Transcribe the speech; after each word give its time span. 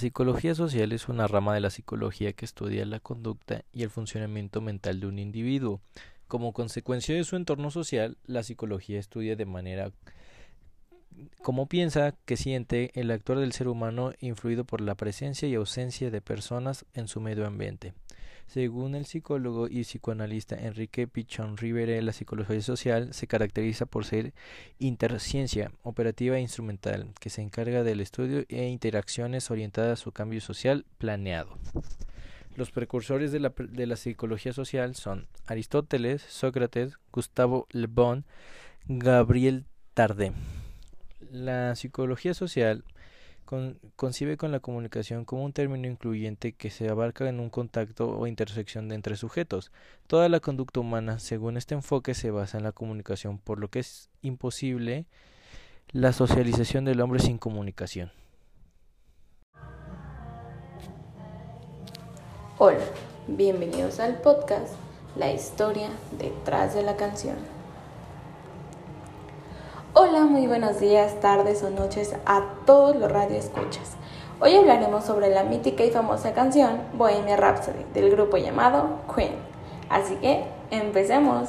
Psicología 0.00 0.54
social 0.54 0.92
es 0.92 1.10
una 1.10 1.26
rama 1.26 1.52
de 1.52 1.60
la 1.60 1.68
psicología 1.68 2.32
que 2.32 2.46
estudia 2.46 2.86
la 2.86 3.00
conducta 3.00 3.66
y 3.70 3.82
el 3.82 3.90
funcionamiento 3.90 4.62
mental 4.62 4.98
de 4.98 5.06
un 5.06 5.18
individuo. 5.18 5.82
Como 6.26 6.54
consecuencia 6.54 7.14
de 7.14 7.22
su 7.22 7.36
entorno 7.36 7.70
social, 7.70 8.16
la 8.24 8.42
psicología 8.42 8.98
estudia 8.98 9.36
de 9.36 9.44
manera 9.44 9.92
cómo 11.42 11.66
piensa, 11.66 12.14
que 12.24 12.38
siente 12.38 12.98
el 12.98 13.10
actuar 13.10 13.40
del 13.40 13.52
ser 13.52 13.68
humano 13.68 14.14
influido 14.20 14.64
por 14.64 14.80
la 14.80 14.94
presencia 14.94 15.46
y 15.46 15.54
ausencia 15.54 16.10
de 16.10 16.22
personas 16.22 16.86
en 16.94 17.06
su 17.06 17.20
medio 17.20 17.46
ambiente. 17.46 17.92
Según 18.52 18.96
el 18.96 19.06
psicólogo 19.06 19.68
y 19.68 19.82
psicoanalista 19.82 20.56
Enrique 20.56 21.06
Pichón 21.06 21.56
Rivera, 21.56 22.02
la 22.02 22.12
psicología 22.12 22.60
social 22.60 23.14
se 23.14 23.28
caracteriza 23.28 23.86
por 23.86 24.04
ser 24.04 24.32
interciencia 24.80 25.70
operativa 25.84 26.36
e 26.36 26.40
instrumental, 26.40 27.12
que 27.20 27.30
se 27.30 27.42
encarga 27.42 27.84
del 27.84 28.00
estudio 28.00 28.44
e 28.48 28.66
interacciones 28.66 29.52
orientadas 29.52 30.00
a 30.00 30.02
su 30.02 30.10
cambio 30.10 30.40
social 30.40 30.84
planeado. 30.98 31.58
Los 32.56 32.72
precursores 32.72 33.30
de 33.30 33.38
la, 33.38 33.54
de 33.56 33.86
la 33.86 33.94
psicología 33.94 34.52
social 34.52 34.96
son 34.96 35.28
Aristóteles, 35.46 36.20
Sócrates, 36.20 36.98
Gustavo 37.12 37.68
Le 37.70 37.86
Bon, 37.86 38.24
Gabriel 38.88 39.64
Tarde. 39.94 40.32
La 41.30 41.76
psicología 41.76 42.34
social 42.34 42.82
concibe 43.96 44.36
con 44.36 44.52
la 44.52 44.60
comunicación 44.60 45.24
como 45.24 45.44
un 45.44 45.52
término 45.52 45.88
incluyente 45.88 46.52
que 46.52 46.70
se 46.70 46.88
abarca 46.88 47.28
en 47.28 47.40
un 47.40 47.50
contacto 47.50 48.08
o 48.08 48.26
intersección 48.26 48.88
de 48.88 48.94
entre 48.94 49.16
sujetos. 49.16 49.72
Toda 50.06 50.28
la 50.28 50.40
conducta 50.40 50.80
humana, 50.80 51.18
según 51.18 51.56
este 51.56 51.74
enfoque, 51.74 52.14
se 52.14 52.30
basa 52.30 52.58
en 52.58 52.64
la 52.64 52.72
comunicación, 52.72 53.38
por 53.38 53.58
lo 53.58 53.68
que 53.68 53.80
es 53.80 54.08
imposible 54.22 55.06
la 55.92 56.12
socialización 56.12 56.84
del 56.84 57.00
hombre 57.00 57.20
sin 57.20 57.38
comunicación. 57.38 58.12
Hola, 62.58 62.84
bienvenidos 63.26 64.00
al 64.00 64.20
podcast 64.20 64.74
La 65.16 65.32
historia 65.32 65.88
detrás 66.18 66.74
de 66.74 66.82
la 66.82 66.96
canción. 66.96 67.59
Hola, 69.92 70.20
muy 70.20 70.46
buenos 70.46 70.78
días, 70.78 71.18
tardes 71.18 71.64
o 71.64 71.70
noches 71.70 72.14
a 72.24 72.44
todos 72.64 72.94
los 72.94 73.10
radioescuchas. 73.10 73.96
Hoy 74.38 74.54
hablaremos 74.54 75.04
sobre 75.04 75.30
la 75.30 75.42
mítica 75.42 75.84
y 75.84 75.90
famosa 75.90 76.32
canción 76.32 76.80
Bohemia 76.92 77.36
Rhapsody 77.36 77.84
del 77.92 78.12
grupo 78.12 78.36
llamado 78.36 79.00
Queen. 79.12 79.34
Así 79.88 80.14
que, 80.18 80.44
empecemos. 80.70 81.48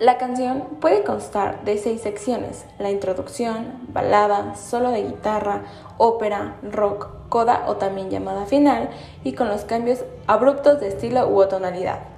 La 0.00 0.18
canción 0.18 0.62
puede 0.80 1.04
constar 1.04 1.62
de 1.64 1.78
seis 1.78 2.00
secciones, 2.00 2.66
la 2.80 2.90
introducción, 2.90 3.86
balada, 3.92 4.56
solo 4.56 4.90
de 4.90 5.04
guitarra, 5.04 5.62
ópera, 5.96 6.56
rock, 6.72 7.06
coda 7.28 7.66
o 7.68 7.76
también 7.76 8.10
llamada 8.10 8.46
final, 8.46 8.90
y 9.22 9.34
con 9.34 9.46
los 9.46 9.64
cambios 9.64 10.04
abruptos 10.26 10.80
de 10.80 10.88
estilo 10.88 11.28
u 11.28 11.46
tonalidad. 11.46 12.15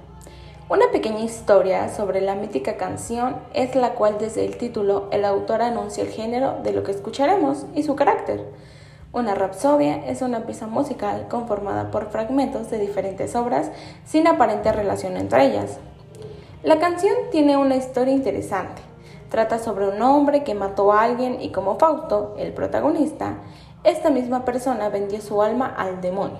Una 0.69 0.91
pequeña 0.91 1.21
historia 1.21 1.89
sobre 1.89 2.21
la 2.21 2.35
mítica 2.35 2.77
canción 2.77 3.37
es 3.55 3.73
la 3.73 3.95
cual 3.95 4.17
desde 4.19 4.45
el 4.45 4.55
título 4.55 5.07
el 5.09 5.25
autor 5.25 5.63
anuncia 5.63 6.03
el 6.03 6.11
género 6.11 6.59
de 6.61 6.73
lo 6.73 6.83
que 6.83 6.91
escucharemos 6.91 7.65
y 7.73 7.81
su 7.81 7.95
carácter. 7.95 8.45
Una 9.11 9.33
rapsodia 9.33 10.05
es 10.07 10.21
una 10.21 10.41
pieza 10.45 10.67
musical 10.67 11.25
conformada 11.27 11.89
por 11.89 12.11
fragmentos 12.11 12.69
de 12.69 12.77
diferentes 12.77 13.35
obras 13.35 13.71
sin 14.05 14.27
aparente 14.27 14.71
relación 14.71 15.17
entre 15.17 15.47
ellas. 15.47 15.79
La 16.61 16.77
canción 16.77 17.15
tiene 17.31 17.57
una 17.57 17.75
historia 17.75 18.13
interesante. 18.13 18.83
Trata 19.31 19.57
sobre 19.57 19.87
un 19.87 19.99
hombre 20.03 20.43
que 20.43 20.53
mató 20.53 20.93
a 20.93 21.01
alguien 21.01 21.41
y 21.41 21.51
como 21.51 21.79
Fausto, 21.79 22.35
el 22.37 22.53
protagonista, 22.53 23.37
esta 23.83 24.11
misma 24.11 24.45
persona 24.45 24.89
vendió 24.89 25.19
su 25.19 25.41
alma 25.41 25.73
al 25.75 25.99
demonio. 25.99 26.37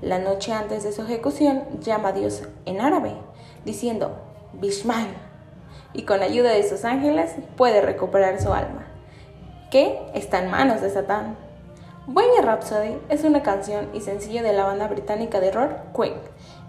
La 0.00 0.18
noche 0.18 0.54
antes 0.54 0.84
de 0.84 0.92
su 0.92 1.02
ejecución 1.02 1.64
llama 1.80 2.08
a 2.08 2.12
Dios 2.12 2.44
en 2.64 2.80
árabe 2.80 3.12
diciendo 3.68 4.16
Bishman 4.54 5.08
y 5.92 6.04
con 6.04 6.22
ayuda 6.22 6.52
de 6.52 6.66
sus 6.66 6.86
ángeles 6.86 7.34
puede 7.54 7.82
recuperar 7.82 8.40
su 8.40 8.50
alma, 8.50 8.86
que 9.70 10.00
está 10.14 10.42
en 10.42 10.50
manos 10.50 10.80
de 10.80 10.88
Satán. 10.88 11.36
Bohemian 12.06 12.46
Rhapsody 12.46 12.98
es 13.10 13.24
una 13.24 13.42
canción 13.42 13.90
y 13.92 14.00
sencillo 14.00 14.42
de 14.42 14.54
la 14.54 14.64
banda 14.64 14.88
británica 14.88 15.38
de 15.38 15.50
rock 15.50 15.72
Queen, 15.94 16.14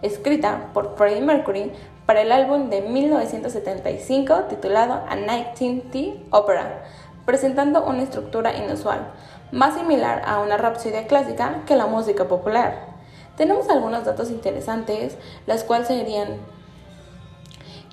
escrita 0.01 0.71
por 0.73 0.97
Freddie 0.97 1.21
Mercury 1.21 1.71
para 2.05 2.21
el 2.21 2.33
álbum 2.33 2.69
de 2.69 2.81
1975 2.81 4.47
titulado 4.49 4.95
A 5.07 5.15
19th 5.15 6.25
Opera, 6.31 6.83
presentando 7.25 7.85
una 7.85 8.03
estructura 8.03 8.57
inusual, 8.57 9.13
más 9.53 9.75
similar 9.75 10.23
a 10.25 10.39
una 10.39 10.57
rapsodia 10.57 11.07
clásica 11.07 11.63
que 11.65 11.77
la 11.77 11.85
música 11.85 12.27
popular. 12.27 12.89
Tenemos 13.37 13.69
algunos 13.69 14.03
datos 14.03 14.31
interesantes, 14.31 15.17
las 15.47 15.63
cuales 15.63 15.87
serían 15.87 16.39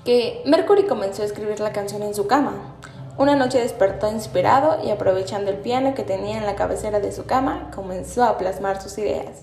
que 0.07 0.41
Mercury 0.45 0.85
comenzó 0.85 1.21
a 1.21 1.25
escribir 1.25 1.59
la 1.59 1.73
canción 1.73 2.01
en 2.01 2.15
su 2.15 2.27
cama. 2.27 2.77
Una 3.17 3.35
noche 3.35 3.59
despertó 3.59 4.09
inspirado 4.09 4.81
y 4.81 4.89
aprovechando 4.89 5.51
el 5.51 5.57
piano 5.57 5.95
que 5.95 6.03
tenía 6.03 6.37
en 6.37 6.45
la 6.45 6.55
cabecera 6.55 7.01
de 7.01 7.11
su 7.11 7.25
cama, 7.25 7.69
comenzó 7.75 8.23
a 8.23 8.37
plasmar 8.37 8.81
sus 8.81 8.97
ideas. 8.99 9.41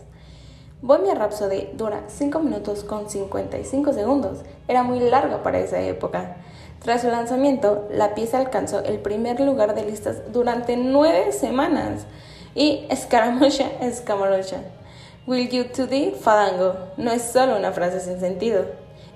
Bohemia 0.81 1.17
Rhapsody 1.17 1.69
dura 1.75 2.05
5 2.07 2.41
minutos 2.41 2.83
con 2.83 3.11
55 3.11 3.93
segundos. 3.93 4.39
Era 4.67 4.83
muy 4.85 5.01
larga 5.01 5.43
para 5.43 5.59
esa 5.59 5.83
época. 5.83 6.37
Tras 6.83 7.03
su 7.03 7.09
lanzamiento, 7.09 7.87
la 7.91 8.15
pieza 8.15 8.39
alcanzó 8.39 8.83
el 8.85 9.01
primer 9.01 9.41
lugar 9.41 9.75
de 9.75 9.85
listas 9.85 10.33
durante 10.33 10.79
9 10.79 11.33
semanas. 11.33 12.07
Y 12.55 12.87
escaramucha, 12.89 13.67
escamarocha. 13.83 14.63
Will 15.27 15.47
you 15.47 15.65
to 15.65 15.87
the 15.87 16.13
fadango 16.19 16.75
no 16.97 17.11
es 17.11 17.21
solo 17.21 17.55
una 17.59 17.73
frase 17.73 18.01
sin 18.01 18.19
sentido. 18.19 18.65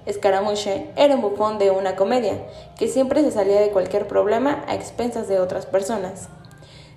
Escaramuche 0.09 0.87
era 0.97 1.17
un 1.17 1.21
bufón 1.21 1.59
de 1.59 1.71
una 1.71 1.95
comedia, 1.95 2.39
que 2.79 2.89
siempre 2.89 3.23
se 3.23 3.31
salía 3.31 3.61
de 3.61 3.73
cualquier 3.73 4.09
problema 4.09 4.65
a 4.67 4.75
expensas 4.75 5.29
de 5.29 5.39
otras 5.39 5.67
personas. 5.67 6.31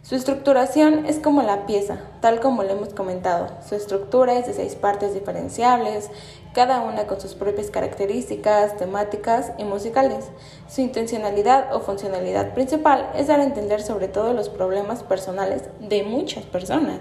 Su 0.02 0.16
estructuración 0.16 1.06
es 1.06 1.20
como 1.20 1.42
la 1.42 1.66
pieza, 1.66 2.00
tal 2.22 2.40
como 2.40 2.64
le 2.64 2.72
hemos 2.72 2.94
comentado. 2.94 3.50
Su 3.68 3.76
estructura 3.76 4.40
es 4.40 4.48
de 4.48 4.54
seis 4.54 4.76
partes 4.76 5.14
diferenciables, 5.14 6.10
cada 6.54 6.80
una 6.80 7.06
con 7.06 7.20
sus 7.20 7.34
propias 7.34 7.70
características, 7.70 8.78
temáticas 8.78 9.52
y 9.58 9.66
musicales. 9.66 10.30
Su 10.70 10.80
intencionalidad 10.80 11.76
o 11.76 11.82
funcionalidad 11.82 12.54
principal 12.54 13.12
es 13.14 13.28
dar 13.28 13.42
a 13.42 13.44
entender 13.44 13.82
sobre 13.82 14.08
todo 14.08 14.32
los 14.32 14.48
problemas 14.48 15.04
personales 15.04 15.64
de 15.82 16.04
muchas 16.04 16.46
personas. 16.46 17.00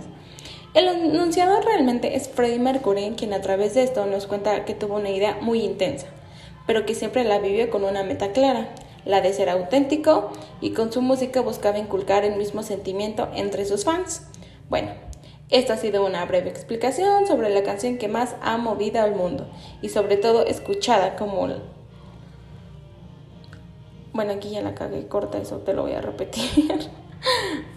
El 0.73 0.87
enunciador 0.87 1.65
realmente 1.65 2.15
es 2.15 2.29
Freddie 2.29 2.61
Mercury, 2.61 3.15
quien 3.17 3.33
a 3.33 3.41
través 3.41 3.75
de 3.75 3.83
esto 3.83 4.07
nos 4.07 4.29
cuenta 4.29 4.65
que 4.65 4.75
tuvo 4.75 4.97
una 4.97 5.11
idea 5.11 5.37
muy 5.41 5.63
intensa, 5.63 6.07
pero 6.65 6.87
que 6.87 6.95
siempre 6.95 7.25
la 7.25 7.41
vivió 7.41 7.71
con 7.71 7.83
una 7.83 8.05
meta 8.05 8.31
clara, 8.31 8.73
la 9.05 9.21
de 9.21 9.33
ser 9.33 9.49
auténtico, 9.49 10.31
y 10.61 10.71
con 10.71 10.93
su 10.93 11.03
música 11.03 11.41
buscaba 11.41 11.79
inculcar 11.79 12.25
el 12.25 12.37
mismo 12.37 12.63
sentimiento 12.63 13.29
entre 13.35 13.65
sus 13.65 13.85
fans. 13.85 14.29
Bueno, 14.69 14.93
esta 15.51 15.75
ha 15.75 15.77
sido 15.77 16.07
una 16.07 16.25
breve 16.27 16.51
explicación 16.51 17.27
sobre 17.27 17.51
la 17.51 17.65
canción 17.65 17.99
que 17.99 18.07
más 18.07 18.37
ha 18.41 18.57
movido 18.57 19.03
al 19.03 19.17
mundo 19.17 19.49
y 19.83 19.89
sobre 19.89 20.17
todo 20.17 20.47
escuchada 20.47 21.17
como... 21.17 21.49
Bueno, 24.13 24.33
aquí 24.35 24.51
ya 24.51 24.63
la 24.63 24.77
cagué, 24.77 25.09
corta 25.09 25.39
eso, 25.39 25.59
te 25.59 25.73
lo 25.73 25.83
voy 25.83 25.95
a 25.95 26.01
repetir. 26.01 26.45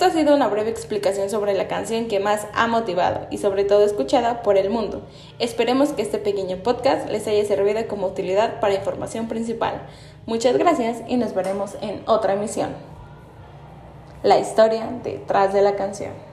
Esto 0.00 0.12
ha 0.12 0.18
sido 0.18 0.34
una 0.34 0.48
breve 0.48 0.70
explicación 0.70 1.28
sobre 1.28 1.52
la 1.52 1.68
canción 1.68 2.08
que 2.08 2.20
más 2.20 2.46
ha 2.54 2.66
motivado 2.66 3.26
y 3.30 3.36
sobre 3.36 3.64
todo 3.64 3.84
escuchada 3.84 4.42
por 4.42 4.56
el 4.56 4.70
mundo. 4.70 5.02
Esperemos 5.38 5.90
que 5.90 6.00
este 6.00 6.16
pequeño 6.16 6.56
podcast 6.62 7.10
les 7.10 7.26
haya 7.26 7.44
servido 7.44 7.86
como 7.86 8.06
utilidad 8.06 8.60
para 8.60 8.72
información 8.72 9.28
principal. 9.28 9.82
Muchas 10.24 10.56
gracias 10.56 11.02
y 11.06 11.18
nos 11.18 11.34
veremos 11.34 11.76
en 11.82 12.02
otra 12.06 12.32
emisión. 12.32 12.70
La 14.22 14.38
historia 14.38 14.88
detrás 15.04 15.52
de 15.52 15.60
la 15.60 15.76
canción. 15.76 16.29